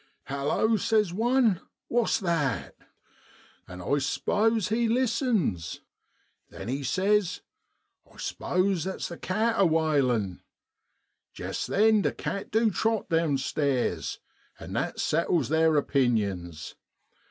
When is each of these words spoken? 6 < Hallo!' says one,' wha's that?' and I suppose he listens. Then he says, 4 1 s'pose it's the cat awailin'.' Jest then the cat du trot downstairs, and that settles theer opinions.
6 0.21 0.21
< 0.21 0.23
Hallo!' 0.35 0.77
says 0.89 1.13
one,' 1.13 1.61
wha's 1.87 2.19
that?' 2.21 2.75
and 3.67 3.83
I 3.83 3.99
suppose 3.99 4.69
he 4.69 4.87
listens. 4.87 5.81
Then 6.49 6.69
he 6.69 6.81
says, 6.83 7.41
4 8.05 8.13
1 8.13 8.19
s'pose 8.19 8.87
it's 8.87 9.09
the 9.09 9.17
cat 9.19 9.57
awailin'.' 9.57 10.39
Jest 11.35 11.67
then 11.67 12.01
the 12.01 12.11
cat 12.13 12.49
du 12.49 12.71
trot 12.71 13.09
downstairs, 13.09 14.17
and 14.59 14.75
that 14.75 14.99
settles 14.99 15.49
theer 15.49 15.77
opinions. 15.77 16.73